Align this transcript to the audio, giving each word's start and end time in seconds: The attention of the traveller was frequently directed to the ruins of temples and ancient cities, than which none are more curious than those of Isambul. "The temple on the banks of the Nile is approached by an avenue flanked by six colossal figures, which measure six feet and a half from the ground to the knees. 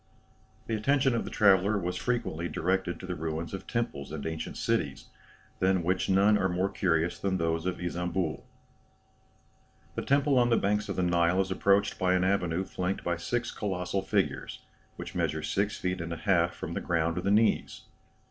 The 0.65 0.73
attention 0.73 1.13
of 1.13 1.25
the 1.25 1.29
traveller 1.29 1.77
was 1.77 1.95
frequently 1.95 2.49
directed 2.49 2.99
to 2.99 3.05
the 3.05 3.13
ruins 3.13 3.53
of 3.53 3.67
temples 3.67 4.11
and 4.11 4.25
ancient 4.25 4.57
cities, 4.57 5.09
than 5.59 5.83
which 5.83 6.09
none 6.09 6.39
are 6.39 6.49
more 6.49 6.69
curious 6.71 7.19
than 7.19 7.37
those 7.37 7.67
of 7.67 7.79
Isambul. 7.79 8.43
"The 9.93 10.01
temple 10.01 10.39
on 10.39 10.49
the 10.49 10.57
banks 10.57 10.89
of 10.89 10.95
the 10.95 11.03
Nile 11.03 11.39
is 11.39 11.51
approached 11.51 11.99
by 11.99 12.15
an 12.15 12.23
avenue 12.23 12.63
flanked 12.65 13.03
by 13.03 13.15
six 13.17 13.51
colossal 13.51 14.01
figures, 14.01 14.63
which 14.95 15.13
measure 15.13 15.43
six 15.43 15.77
feet 15.77 16.01
and 16.01 16.11
a 16.11 16.17
half 16.17 16.55
from 16.55 16.73
the 16.73 16.81
ground 16.81 17.17
to 17.17 17.21
the 17.21 17.29
knees. 17.29 17.83